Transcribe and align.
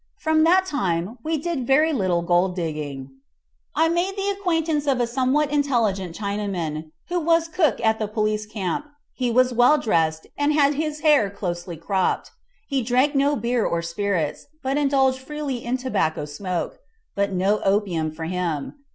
From 0.17 0.43
that 0.45 0.65
time 0.65 1.19
we 1.23 1.37
did 1.37 1.67
very 1.67 1.93
little 1.93 2.23
gold 2.23 2.55
digging. 2.55 3.11
I 3.75 3.87
made 3.87 4.15
the 4.17 4.29
acquaintance 4.29 4.87
of 4.87 4.99
a 4.99 5.05
somewhat 5.05 5.51
intelligent 5.51 6.15
Chinaman, 6.17 6.89
who 7.09 7.19
was 7.19 7.47
cook 7.47 7.79
at 7.81 7.99
the 7.99 8.07
police 8.07 8.47
camp. 8.47 8.87
He 9.13 9.29
was 9.29 9.53
well 9.53 9.77
dressed, 9.77 10.25
and 10.35 10.53
had 10.53 10.73
his 10.73 11.01
hair 11.01 11.29
closely 11.29 11.77
cropped. 11.77 12.31
He 12.67 12.81
drank 12.81 13.13
no 13.13 13.35
beer 13.35 13.63
or 13.63 13.83
spirits, 13.83 14.47
but 14.63 14.75
indulged 14.75 15.19
freely 15.19 15.63
in 15.63 15.77
tobacco 15.77 16.25
smoke; 16.25 16.79
but 17.13 17.31
no 17.31 17.59
opium 17.59 18.09
for 18.09 18.23
him. 18.23 18.73